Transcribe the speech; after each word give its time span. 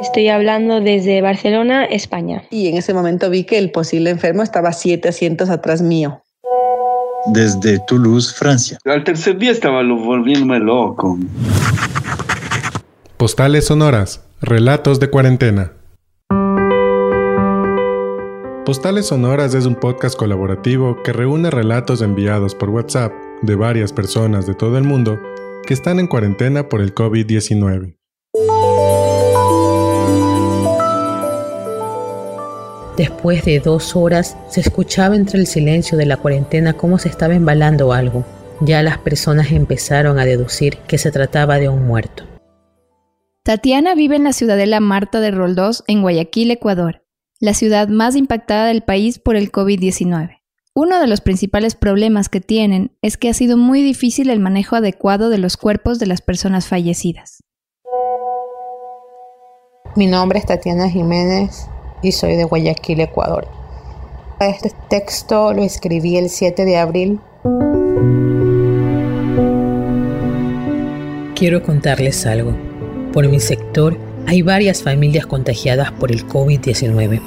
Estoy 0.00 0.28
hablando 0.28 0.80
desde 0.80 1.20
Barcelona, 1.20 1.84
España. 1.84 2.44
Y 2.50 2.68
en 2.68 2.76
ese 2.78 2.94
momento 2.94 3.28
vi 3.28 3.44
que 3.44 3.58
el 3.58 3.70
posible 3.70 4.08
enfermo 4.08 4.42
estaba 4.42 4.72
siete 4.72 5.10
asientos 5.10 5.50
atrás 5.50 5.82
mío. 5.82 6.22
Desde 7.26 7.78
Toulouse, 7.86 8.34
Francia. 8.34 8.78
Al 8.86 9.04
tercer 9.04 9.36
día 9.36 9.50
estaba 9.50 9.82
volviéndome 9.82 10.58
loco. 10.58 11.18
Postales 13.18 13.66
sonoras, 13.66 14.24
relatos 14.40 15.00
de 15.00 15.10
cuarentena. 15.10 15.72
Postales 18.64 19.06
Sonoras 19.06 19.54
es 19.54 19.66
un 19.66 19.74
podcast 19.74 20.16
colaborativo 20.16 21.02
que 21.02 21.12
reúne 21.12 21.50
relatos 21.50 22.02
enviados 22.02 22.54
por 22.54 22.70
WhatsApp 22.70 23.12
de 23.42 23.56
varias 23.56 23.92
personas 23.92 24.46
de 24.46 24.54
todo 24.54 24.78
el 24.78 24.84
mundo 24.84 25.18
que 25.66 25.74
están 25.74 25.98
en 25.98 26.06
cuarentena 26.06 26.68
por 26.68 26.80
el 26.80 26.94
COVID-19. 26.94 27.96
Después 33.00 33.46
de 33.46 33.60
dos 33.60 33.96
horas 33.96 34.36
se 34.50 34.60
escuchaba 34.60 35.16
entre 35.16 35.38
el 35.40 35.46
silencio 35.46 35.96
de 35.96 36.04
la 36.04 36.18
cuarentena 36.18 36.74
cómo 36.74 36.98
se 36.98 37.08
estaba 37.08 37.34
embalando 37.34 37.94
algo. 37.94 38.26
Ya 38.60 38.82
las 38.82 38.98
personas 38.98 39.52
empezaron 39.52 40.18
a 40.18 40.26
deducir 40.26 40.76
que 40.86 40.98
se 40.98 41.10
trataba 41.10 41.58
de 41.58 41.70
un 41.70 41.86
muerto. 41.86 42.24
Tatiana 43.42 43.94
vive 43.94 44.16
en 44.16 44.24
la 44.24 44.34
ciudadela 44.34 44.80
Marta 44.80 45.20
de 45.20 45.30
Roldós, 45.30 45.82
en 45.86 46.02
Guayaquil, 46.02 46.50
Ecuador, 46.50 47.02
la 47.38 47.54
ciudad 47.54 47.88
más 47.88 48.16
impactada 48.16 48.66
del 48.66 48.82
país 48.82 49.18
por 49.18 49.34
el 49.34 49.50
COVID-19. 49.50 50.42
Uno 50.74 51.00
de 51.00 51.06
los 51.06 51.22
principales 51.22 51.76
problemas 51.76 52.28
que 52.28 52.42
tienen 52.42 52.98
es 53.00 53.16
que 53.16 53.30
ha 53.30 53.32
sido 53.32 53.56
muy 53.56 53.82
difícil 53.82 54.28
el 54.28 54.40
manejo 54.40 54.76
adecuado 54.76 55.30
de 55.30 55.38
los 55.38 55.56
cuerpos 55.56 56.00
de 56.00 56.06
las 56.06 56.20
personas 56.20 56.68
fallecidas. 56.68 57.42
Mi 59.96 60.06
nombre 60.06 60.38
es 60.38 60.44
Tatiana 60.44 60.90
Jiménez, 60.90 61.66
y 62.02 62.12
soy 62.12 62.36
de 62.36 62.44
Guayaquil, 62.44 63.00
Ecuador. 63.00 63.46
Este 64.40 64.72
texto 64.88 65.52
lo 65.52 65.62
escribí 65.62 66.16
el 66.16 66.30
7 66.30 66.64
de 66.64 66.76
abril. 66.78 67.20
Quiero 71.34 71.62
contarles 71.62 72.26
algo. 72.26 72.54
Por 73.12 73.28
mi 73.28 73.40
sector 73.40 73.96
hay 74.26 74.42
varias 74.42 74.82
familias 74.82 75.26
contagiadas 75.26 75.92
por 75.92 76.12
el 76.12 76.26
COVID-19. 76.26 77.20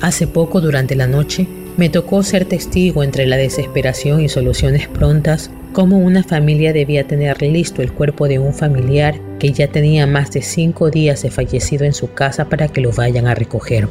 Hace 0.00 0.26
poco, 0.26 0.60
durante 0.60 0.96
la 0.96 1.06
noche, 1.06 1.46
me 1.76 1.88
tocó 1.88 2.22
ser 2.22 2.44
testigo 2.44 3.02
entre 3.02 3.26
la 3.26 3.36
desesperación 3.36 4.20
y 4.20 4.28
soluciones 4.28 4.86
prontas 4.88 5.50
cómo 5.74 5.98
una 5.98 6.22
familia 6.22 6.72
debía 6.72 7.04
tener 7.04 7.42
listo 7.42 7.82
el 7.82 7.92
cuerpo 7.92 8.28
de 8.28 8.38
un 8.38 8.54
familiar 8.54 9.20
que 9.40 9.52
ya 9.52 9.66
tenía 9.66 10.06
más 10.06 10.30
de 10.30 10.40
cinco 10.40 10.88
días 10.88 11.22
de 11.22 11.32
fallecido 11.32 11.84
en 11.84 11.92
su 11.92 12.14
casa 12.14 12.44
para 12.44 12.68
que 12.68 12.80
lo 12.80 12.92
vayan 12.92 13.26
a 13.26 13.34
recoger. 13.34 13.88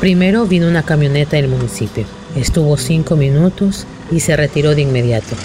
Primero 0.00 0.46
vino 0.46 0.66
una 0.66 0.82
camioneta 0.82 1.36
del 1.36 1.48
municipio, 1.48 2.06
estuvo 2.34 2.78
cinco 2.78 3.16
minutos 3.16 3.86
y 4.10 4.20
se 4.20 4.34
retiró 4.34 4.74
de 4.74 4.82
inmediato. 4.82 5.36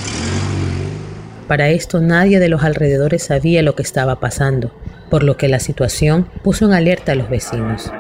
Para 1.49 1.69
esto 1.69 1.99
nadie 1.99 2.39
de 2.39 2.47
los 2.47 2.63
alrededores 2.63 3.23
sabía 3.23 3.61
lo 3.61 3.75
que 3.75 3.83
estaba 3.83 4.21
pasando, 4.21 4.71
por 5.09 5.23
lo 5.23 5.35
que 5.35 5.49
la 5.49 5.59
situación 5.59 6.25
puso 6.41 6.65
en 6.65 6.73
alerta 6.73 7.11
a 7.11 7.15
los 7.15 7.29
vecinos. 7.29 7.91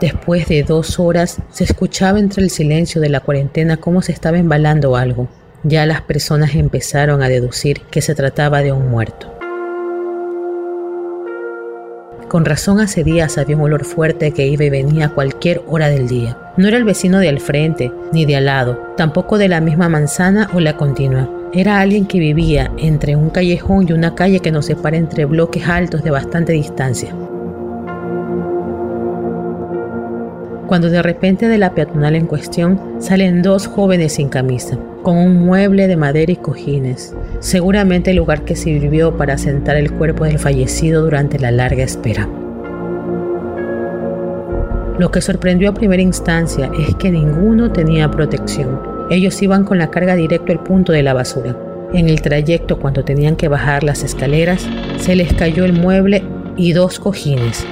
Después 0.00 0.46
de 0.46 0.62
dos 0.62 1.00
horas 1.00 1.38
se 1.50 1.64
escuchaba 1.64 2.20
entre 2.20 2.44
el 2.44 2.50
silencio 2.50 3.00
de 3.00 3.08
la 3.08 3.18
cuarentena 3.18 3.78
cómo 3.78 4.00
se 4.00 4.12
estaba 4.12 4.38
embalando 4.38 4.96
algo. 4.96 5.28
Ya 5.64 5.86
las 5.86 6.02
personas 6.02 6.54
empezaron 6.54 7.20
a 7.20 7.28
deducir 7.28 7.80
que 7.90 8.00
se 8.00 8.14
trataba 8.14 8.62
de 8.62 8.70
un 8.70 8.88
muerto. 8.88 9.34
Con 12.28 12.44
razón 12.44 12.78
hace 12.78 13.02
días 13.02 13.38
había 13.38 13.56
un 13.56 13.62
olor 13.62 13.84
fuerte 13.84 14.32
que 14.32 14.46
iba 14.46 14.62
y 14.62 14.70
venía 14.70 15.06
a 15.06 15.14
cualquier 15.14 15.62
hora 15.66 15.88
del 15.88 16.06
día. 16.06 16.36
No 16.56 16.68
era 16.68 16.76
el 16.76 16.84
vecino 16.84 17.18
de 17.18 17.30
al 17.30 17.40
frente, 17.40 17.90
ni 18.12 18.24
de 18.24 18.36
al 18.36 18.44
lado, 18.44 18.94
tampoco 18.96 19.36
de 19.36 19.48
la 19.48 19.60
misma 19.60 19.88
manzana 19.88 20.48
o 20.52 20.60
la 20.60 20.76
continua. 20.76 21.28
Era 21.52 21.80
alguien 21.80 22.06
que 22.06 22.18
vivía 22.18 22.70
entre 22.76 23.16
un 23.16 23.30
callejón 23.30 23.88
y 23.88 23.92
una 23.92 24.14
calle 24.14 24.40
que 24.40 24.52
nos 24.52 24.66
separa 24.66 24.98
entre 24.98 25.24
bloques 25.24 25.66
altos 25.66 26.04
de 26.04 26.10
bastante 26.10 26.52
distancia. 26.52 27.14
Cuando 30.68 30.90
de 30.90 31.02
repente 31.02 31.48
de 31.48 31.58
la 31.58 31.74
peatonal 31.74 32.14
en 32.14 32.26
cuestión 32.26 32.78
salen 32.98 33.42
dos 33.42 33.66
jóvenes 33.66 34.12
sin 34.12 34.28
camisa, 34.28 34.78
con 35.02 35.16
un 35.16 35.46
mueble 35.46 35.88
de 35.88 35.96
madera 35.96 36.30
y 36.30 36.36
cojines, 36.36 37.16
seguramente 37.40 38.10
el 38.10 38.18
lugar 38.18 38.44
que 38.44 38.54
sirvió 38.54 39.16
para 39.16 39.38
sentar 39.38 39.76
el 39.76 39.90
cuerpo 39.90 40.24
del 40.24 40.38
fallecido 40.38 41.02
durante 41.02 41.38
la 41.38 41.50
larga 41.50 41.82
espera. 41.82 42.28
Lo 44.98 45.10
que 45.10 45.22
sorprendió 45.22 45.70
a 45.70 45.74
primera 45.74 46.02
instancia 46.02 46.70
es 46.78 46.94
que 46.96 47.10
ninguno 47.10 47.72
tenía 47.72 48.10
protección. 48.10 48.80
Ellos 49.10 49.40
iban 49.40 49.64
con 49.64 49.78
la 49.78 49.90
carga 49.90 50.16
directo 50.16 50.52
al 50.52 50.62
punto 50.62 50.92
de 50.92 51.02
la 51.02 51.14
basura. 51.14 51.56
En 51.94 52.08
el 52.10 52.20
trayecto, 52.20 52.78
cuando 52.78 53.04
tenían 53.04 53.36
que 53.36 53.48
bajar 53.48 53.84
las 53.84 54.02
escaleras, 54.02 54.68
se 54.98 55.16
les 55.16 55.32
cayó 55.32 55.64
el 55.64 55.72
mueble 55.72 56.24
y 56.56 56.72
dos 56.72 56.98
cojines, 56.98 57.64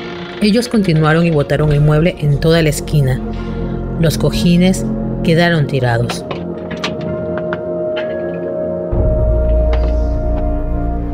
ellos 0.42 0.68
continuaron 0.68 1.26
y 1.26 1.30
botaron 1.30 1.72
el 1.72 1.80
mueble 1.80 2.16
en 2.18 2.38
toda 2.38 2.62
la 2.62 2.68
esquina. 2.68 3.20
Los 4.00 4.18
cojines 4.18 4.84
quedaron 5.24 5.66
tirados. 5.66 6.24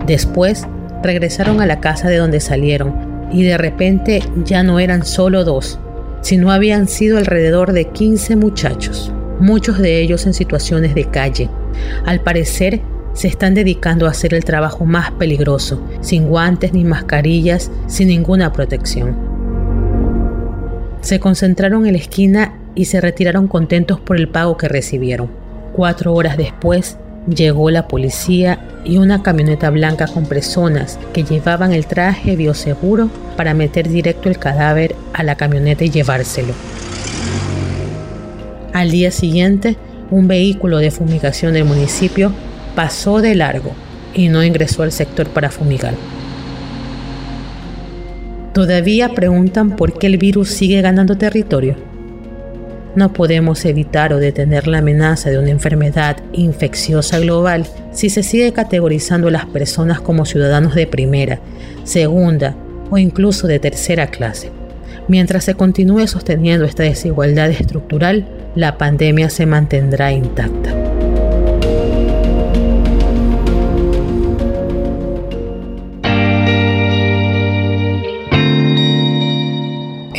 Después 0.06 0.66
regresaron 1.02 1.60
a 1.60 1.66
la 1.66 1.80
casa 1.80 2.08
de 2.08 2.16
donde 2.16 2.40
salieron 2.40 3.28
y 3.32 3.44
de 3.44 3.56
repente 3.56 4.22
ya 4.44 4.62
no 4.62 4.78
eran 4.78 5.06
solo 5.06 5.44
dos, 5.44 5.78
sino 6.20 6.50
habían 6.50 6.88
sido 6.88 7.18
alrededor 7.18 7.72
de 7.72 7.86
15 7.86 8.36
muchachos, 8.36 9.12
muchos 9.38 9.78
de 9.78 10.00
ellos 10.00 10.26
en 10.26 10.34
situaciones 10.34 10.94
de 10.94 11.04
calle. 11.06 11.48
Al 12.04 12.20
parecer 12.20 12.82
se 13.14 13.28
están 13.28 13.54
dedicando 13.54 14.06
a 14.06 14.10
hacer 14.10 14.34
el 14.34 14.44
trabajo 14.44 14.84
más 14.84 15.10
peligroso, 15.12 15.80
sin 16.00 16.28
guantes 16.28 16.72
ni 16.72 16.84
mascarillas, 16.84 17.70
sin 17.86 18.08
ninguna 18.08 18.52
protección. 18.52 19.16
Se 21.02 21.20
concentraron 21.20 21.86
en 21.86 21.92
la 21.92 21.98
esquina 21.98 22.54
y 22.74 22.86
se 22.86 23.00
retiraron 23.00 23.48
contentos 23.48 24.00
por 24.00 24.16
el 24.16 24.28
pago 24.28 24.56
que 24.56 24.68
recibieron. 24.68 25.30
Cuatro 25.72 26.14
horas 26.14 26.36
después 26.36 26.96
llegó 27.28 27.70
la 27.70 27.88
policía 27.88 28.58
y 28.84 28.98
una 28.98 29.22
camioneta 29.22 29.70
blanca 29.70 30.06
con 30.06 30.26
personas 30.26 30.98
que 31.12 31.24
llevaban 31.24 31.72
el 31.72 31.86
traje 31.86 32.36
bioseguro 32.36 33.10
para 33.36 33.54
meter 33.54 33.88
directo 33.88 34.28
el 34.28 34.38
cadáver 34.38 34.94
a 35.12 35.22
la 35.22 35.36
camioneta 35.36 35.84
y 35.84 35.90
llevárselo. 35.90 36.54
Al 38.72 38.90
día 38.90 39.10
siguiente, 39.10 39.76
un 40.10 40.28
vehículo 40.28 40.78
de 40.78 40.90
fumigación 40.90 41.54
del 41.54 41.64
municipio 41.64 42.32
pasó 42.74 43.20
de 43.20 43.34
largo 43.34 43.72
y 44.14 44.28
no 44.28 44.42
ingresó 44.42 44.82
al 44.82 44.92
sector 44.92 45.28
para 45.28 45.50
fumigar. 45.50 45.94
Todavía 48.52 49.14
preguntan 49.14 49.76
por 49.76 49.98
qué 49.98 50.06
el 50.08 50.18
virus 50.18 50.50
sigue 50.50 50.82
ganando 50.82 51.16
territorio. 51.16 51.76
No 52.94 53.14
podemos 53.14 53.64
evitar 53.64 54.12
o 54.12 54.18
detener 54.18 54.68
la 54.68 54.78
amenaza 54.78 55.30
de 55.30 55.38
una 55.38 55.48
enfermedad 55.48 56.18
infecciosa 56.34 57.18
global 57.18 57.66
si 57.92 58.10
se 58.10 58.22
sigue 58.22 58.52
categorizando 58.52 59.28
a 59.28 59.30
las 59.30 59.46
personas 59.46 60.02
como 60.02 60.26
ciudadanos 60.26 60.74
de 60.74 60.86
primera, 60.86 61.40
segunda 61.84 62.54
o 62.90 62.98
incluso 62.98 63.46
de 63.46 63.58
tercera 63.58 64.08
clase. 64.08 64.50
Mientras 65.08 65.44
se 65.44 65.54
continúe 65.54 66.06
sosteniendo 66.06 66.66
esta 66.66 66.82
desigualdad 66.82 67.50
estructural, 67.50 68.26
la 68.54 68.76
pandemia 68.76 69.30
se 69.30 69.46
mantendrá 69.46 70.12
intacta. 70.12 70.81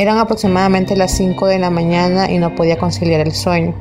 Eran 0.03 0.17
aproximadamente 0.17 0.97
las 0.97 1.11
5 1.11 1.47
de 1.47 1.59
la 1.59 1.69
mañana 1.69 2.29
y 2.29 2.37
no 2.37 2.55
podía 2.55 2.77
conciliar 2.77 3.21
el 3.21 3.31
sueño, 3.31 3.73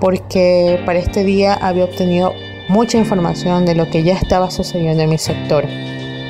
porque 0.00 0.82
para 0.84 0.98
este 0.98 1.22
día 1.22 1.54
había 1.54 1.84
obtenido 1.84 2.32
mucha 2.68 2.98
información 2.98 3.64
de 3.64 3.76
lo 3.76 3.88
que 3.88 4.02
ya 4.02 4.14
estaba 4.14 4.50
sucediendo 4.50 5.04
en 5.04 5.10
mi 5.10 5.18
sector. 5.18 5.64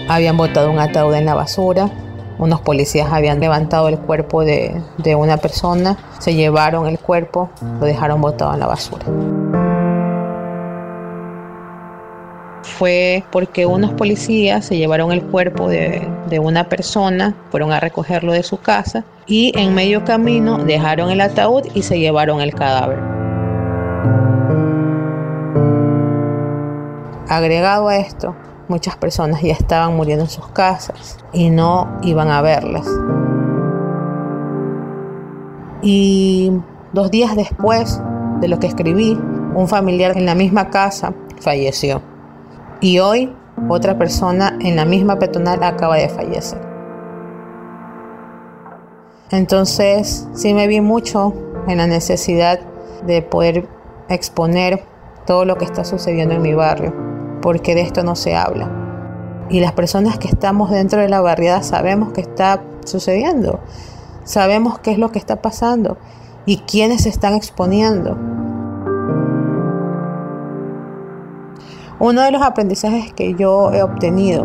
Habían 0.06 0.36
botado 0.36 0.70
un 0.70 0.78
ataúd 0.78 1.14
en 1.14 1.24
la 1.24 1.32
basura, 1.32 1.88
unos 2.38 2.60
policías 2.60 3.10
habían 3.10 3.40
levantado 3.40 3.88
el 3.88 3.98
cuerpo 3.98 4.44
de, 4.44 4.78
de 4.98 5.14
una 5.14 5.38
persona, 5.38 5.96
se 6.18 6.34
llevaron 6.34 6.86
el 6.86 6.98
cuerpo, 6.98 7.48
lo 7.80 7.86
dejaron 7.86 8.20
botado 8.20 8.52
en 8.52 8.60
la 8.60 8.66
basura. 8.66 9.06
Fue 12.82 13.22
porque 13.30 13.64
unos 13.64 13.92
policías 13.92 14.66
se 14.66 14.76
llevaron 14.76 15.12
el 15.12 15.22
cuerpo 15.22 15.68
de, 15.68 16.04
una 16.40 16.68
persona, 16.68 17.36
fueron 17.52 17.70
a 17.70 17.78
recogerlo 17.78 18.32
de 18.32 18.42
su 18.42 18.58
casa 18.58 19.04
y 19.24 19.56
en 19.56 19.72
medio 19.72 20.04
camino 20.04 20.58
dejaron 20.58 21.08
el 21.08 21.20
ataúd 21.20 21.62
y 21.74 21.82
se 21.82 22.00
llevaron 22.00 22.40
el 22.40 22.52
cadáver. 22.52 22.98
Agregado 27.28 27.86
a 27.86 27.98
esto, 27.98 28.34
muchas 28.66 28.96
personas 28.96 29.42
ya 29.42 29.52
estaban 29.52 29.94
muriendo 29.94 30.24
en 30.24 30.30
sus 30.30 30.48
casas 30.48 31.18
y 31.32 31.50
no 31.50 32.00
iban 32.02 32.30
a 32.30 32.42
verlas. 32.42 32.88
Y 35.82 36.50
dos 36.92 37.12
días 37.12 37.36
después 37.36 38.02
de 38.40 38.48
lo 38.48 38.58
que 38.58 38.66
escribí, 38.66 39.16
un 39.54 39.68
familiar 39.68 40.18
en 40.18 40.26
la 40.26 40.34
misma 40.34 40.70
casa 40.70 41.14
falleció. 41.38 42.11
Y 42.82 42.98
hoy 42.98 43.32
otra 43.68 43.96
persona 43.96 44.58
en 44.60 44.74
la 44.74 44.84
misma 44.84 45.16
peatonal 45.16 45.62
acaba 45.62 45.96
de 45.96 46.08
fallecer. 46.08 46.60
Entonces 49.30 50.28
sí 50.34 50.52
me 50.52 50.66
vi 50.66 50.80
mucho 50.80 51.32
en 51.68 51.78
la 51.78 51.86
necesidad 51.86 52.58
de 53.06 53.22
poder 53.22 53.68
exponer 54.08 54.82
todo 55.26 55.44
lo 55.44 55.58
que 55.58 55.64
está 55.64 55.84
sucediendo 55.84 56.34
en 56.34 56.42
mi 56.42 56.54
barrio, 56.54 56.92
porque 57.40 57.76
de 57.76 57.82
esto 57.82 58.02
no 58.02 58.16
se 58.16 58.34
habla. 58.34 59.46
Y 59.48 59.60
las 59.60 59.72
personas 59.72 60.18
que 60.18 60.26
estamos 60.26 60.70
dentro 60.70 61.00
de 61.00 61.08
la 61.08 61.20
barriada 61.20 61.62
sabemos 61.62 62.12
que 62.12 62.20
está 62.20 62.64
sucediendo, 62.84 63.60
sabemos 64.24 64.80
qué 64.80 64.90
es 64.90 64.98
lo 64.98 65.12
que 65.12 65.20
está 65.20 65.40
pasando 65.40 65.98
y 66.46 66.58
quiénes 66.58 67.04
se 67.04 67.10
están 67.10 67.34
exponiendo. 67.34 68.31
Uno 72.02 72.22
de 72.22 72.32
los 72.32 72.42
aprendizajes 72.42 73.12
que 73.12 73.34
yo 73.34 73.70
he 73.72 73.80
obtenido 73.80 74.44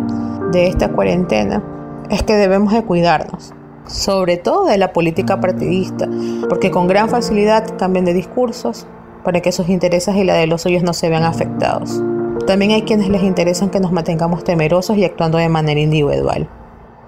de 0.51 0.68
esta 0.68 0.89
cuarentena 0.89 1.63
es 2.07 2.21
que 2.21 2.36
debemos 2.36 2.71
de 2.71 2.83
cuidarnos, 2.83 3.51
sobre 3.88 4.38
todo 4.38 4.65
de 4.65 4.77
la 4.77 4.94
política 4.94 5.39
partidista, 5.39 6.07
porque 6.50 6.69
con 6.69 6.88
gran 6.88 7.09
facilidad 7.09 7.65
cambian 7.80 8.06
de 8.06 8.13
discursos 8.13 8.86
para 9.24 9.42
que 9.42 9.51
sus 9.51 9.69
intereses 9.69 10.15
y 10.15 10.24
la 10.24 10.36
de 10.36 10.45
los 10.45 10.62
suyos 10.62 10.83
no 10.83 10.94
se 10.94 11.09
vean 11.09 11.24
afectados. 11.24 12.00
También 12.45 12.74
hay 12.74 12.83
quienes 12.83 13.09
les 13.09 13.24
interesan 13.24 13.71
que 13.71 13.80
nos 13.80 13.92
mantengamos 13.92 14.44
temerosos 14.44 14.95
y 14.95 15.04
actuando 15.04 15.39
de 15.39 15.50
manera 15.50 15.80
individual. 15.80 16.48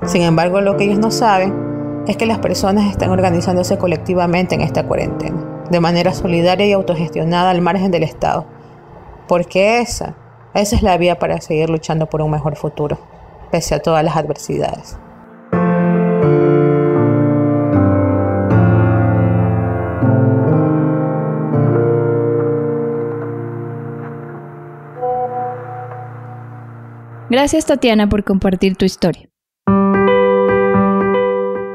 Sin 0.08 0.24
embargo, 0.24 0.62
lo 0.62 0.78
que 0.78 0.86
ellos 0.86 0.98
no 0.98 1.12
saben 1.12 2.04
es 2.08 2.18
que 2.18 2.26
las 2.26 2.40
personas 2.40 2.90
están 2.90 3.12
organizándose 3.12 3.78
colectivamente 3.78 4.56
en 4.56 4.62
esta 4.62 4.88
cuarentena, 4.88 5.68
de 5.70 5.80
manera 5.80 6.12
solidaria 6.12 6.66
y 6.66 6.72
autogestionada 6.72 7.52
al 7.52 7.62
margen 7.62 7.92
del 7.92 8.02
Estado, 8.02 8.48
porque 9.28 9.82
esa 9.82 10.16
esa 10.54 10.76
es 10.76 10.82
la 10.82 10.98
vía 10.98 11.20
para 11.20 11.40
seguir 11.42 11.70
luchando 11.70 12.08
por 12.08 12.22
un 12.22 12.32
mejor 12.32 12.56
futuro, 12.56 12.98
pese 13.52 13.76
a 13.76 13.80
todas 13.80 14.04
las 14.04 14.16
adversidades. 14.16 14.98
Gracias 27.30 27.66
Tatiana 27.68 28.10
por 28.10 28.24
compartir 28.24 28.76
tu 28.76 28.86
historia. 28.86 29.30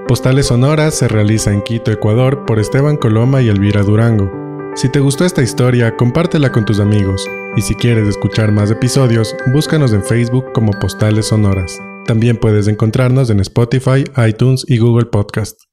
Postales 0.09 0.49
Sonoras 0.49 0.95
se 0.95 1.09
realiza 1.09 1.53
en 1.53 1.63
Quito, 1.63 1.91
Ecuador, 1.91 2.45
por 2.45 2.59
Esteban 2.59 2.97
Coloma 2.97 3.41
y 3.41 3.49
Elvira 3.49 3.83
Durango. 3.83 4.44
Si 4.75 4.89
te 4.89 4.99
gustó 4.99 5.25
esta 5.25 5.41
historia, 5.41 5.97
compártela 5.97 6.51
con 6.51 6.65
tus 6.65 6.81
amigos. 6.81 7.25
Y 7.57 7.63
si 7.63 7.77
quieres 7.77 8.09
escuchar 8.09 8.51
más 8.51 8.73
episodios, 8.73 9.37
búscanos 9.53 9.93
en 9.93 10.03
Facebook 10.03 10.53
como 10.53 10.73
Postales 10.73 11.29
Sonoras. 11.29 11.81
También 12.07 12.37
puedes 12.37 12.67
encontrarnos 12.67 13.31
en 13.31 13.39
Spotify, 13.39 14.05
iTunes 14.27 14.65
y 14.69 14.79
Google 14.79 15.07
Podcast. 15.07 15.65